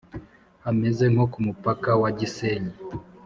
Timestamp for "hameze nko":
0.65-1.25